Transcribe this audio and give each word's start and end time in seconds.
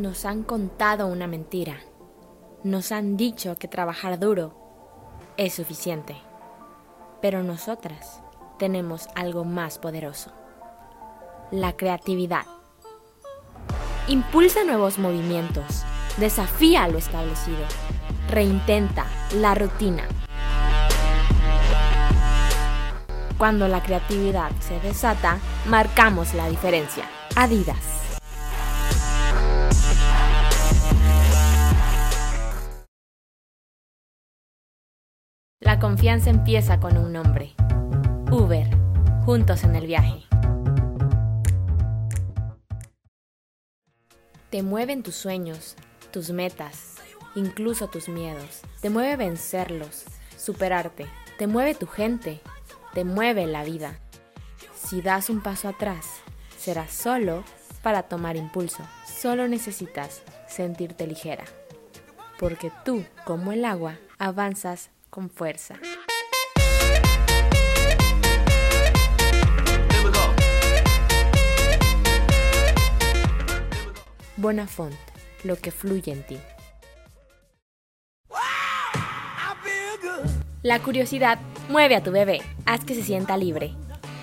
Nos 0.00 0.24
han 0.24 0.44
contado 0.44 1.08
una 1.08 1.26
mentira. 1.26 1.78
Nos 2.64 2.90
han 2.90 3.18
dicho 3.18 3.58
que 3.58 3.68
trabajar 3.68 4.18
duro 4.18 4.54
es 5.36 5.52
suficiente. 5.52 6.16
Pero 7.20 7.42
nosotras 7.42 8.22
tenemos 8.58 9.08
algo 9.14 9.44
más 9.44 9.78
poderoso. 9.78 10.32
La 11.50 11.76
creatividad. 11.76 12.46
Impulsa 14.08 14.64
nuevos 14.64 14.98
movimientos. 14.98 15.84
Desafía 16.16 16.88
lo 16.88 16.96
establecido. 16.96 17.66
Reintenta 18.30 19.04
la 19.34 19.54
rutina. 19.54 20.04
Cuando 23.36 23.68
la 23.68 23.82
creatividad 23.82 24.50
se 24.60 24.80
desata, 24.80 25.40
marcamos 25.66 26.32
la 26.32 26.48
diferencia. 26.48 27.04
Adidas. 27.36 28.09
La 35.70 35.78
confianza 35.78 36.30
empieza 36.30 36.80
con 36.80 36.96
un 36.96 37.12
nombre. 37.12 37.54
Uber, 38.32 38.66
juntos 39.24 39.62
en 39.62 39.76
el 39.76 39.86
viaje. 39.86 40.24
Te 44.50 44.64
mueven 44.64 45.04
tus 45.04 45.14
sueños, 45.14 45.76
tus 46.10 46.30
metas, 46.30 46.96
incluso 47.36 47.86
tus 47.86 48.08
miedos. 48.08 48.62
Te 48.80 48.90
mueve 48.90 49.14
vencerlos, 49.14 50.06
superarte. 50.36 51.06
Te 51.38 51.46
mueve 51.46 51.76
tu 51.76 51.86
gente, 51.86 52.40
te 52.92 53.04
mueve 53.04 53.46
la 53.46 53.62
vida. 53.62 54.00
Si 54.74 55.02
das 55.02 55.30
un 55.30 55.40
paso 55.40 55.68
atrás, 55.68 56.04
será 56.58 56.88
solo 56.88 57.44
para 57.80 58.02
tomar 58.02 58.36
impulso. 58.36 58.82
Solo 59.06 59.46
necesitas 59.46 60.22
sentirte 60.48 61.06
ligera. 61.06 61.44
Porque 62.40 62.72
tú, 62.84 63.04
como 63.24 63.52
el 63.52 63.64
agua, 63.64 63.98
avanzas 64.18 64.90
con 65.10 65.28
fuerza. 65.28 65.74
Bonafont, 74.36 74.94
lo 75.44 75.56
que 75.56 75.70
fluye 75.70 76.12
en 76.12 76.22
ti. 76.26 76.38
La 80.62 80.78
curiosidad 80.78 81.38
mueve 81.68 81.96
a 81.96 82.02
tu 82.02 82.10
bebé, 82.10 82.40
haz 82.64 82.84
que 82.84 82.94
se 82.94 83.02
sienta 83.02 83.36
libre. 83.36 83.74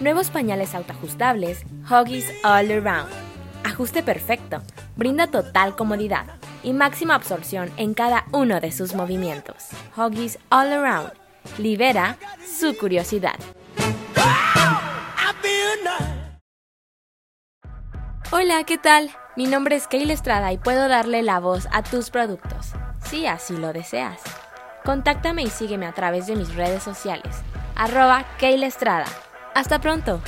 Nuevos 0.00 0.30
pañales 0.30 0.74
autoajustables, 0.74 1.64
Huggies 1.90 2.30
All 2.44 2.70
Around. 2.70 3.10
Ajuste 3.64 4.02
perfecto, 4.02 4.62
brinda 4.96 5.26
total 5.26 5.76
comodidad 5.76 6.26
y 6.66 6.72
máxima 6.72 7.14
absorción 7.14 7.70
en 7.76 7.94
cada 7.94 8.24
uno 8.32 8.58
de 8.60 8.72
sus 8.72 8.92
movimientos. 8.92 9.68
Huggies 9.96 10.40
All 10.50 10.72
Around 10.72 11.12
libera 11.58 12.18
su 12.44 12.76
curiosidad. 12.76 13.36
Hola, 18.32 18.64
¿qué 18.64 18.78
tal? 18.78 19.12
Mi 19.36 19.46
nombre 19.46 19.76
es 19.76 19.86
Keila 19.86 20.12
Estrada 20.12 20.52
y 20.52 20.58
puedo 20.58 20.88
darle 20.88 21.22
la 21.22 21.38
voz 21.38 21.68
a 21.70 21.84
tus 21.84 22.10
productos, 22.10 22.72
si 23.08 23.26
así 23.26 23.56
lo 23.56 23.72
deseas. 23.72 24.20
Contáctame 24.84 25.42
y 25.42 25.50
sígueme 25.50 25.86
a 25.86 25.92
través 25.92 26.26
de 26.26 26.34
mis 26.34 26.52
redes 26.56 26.82
sociales, 26.82 27.36
arroba 27.76 28.24
Keila 28.38 28.66
Estrada. 28.66 29.06
Hasta 29.54 29.80
pronto. 29.80 30.20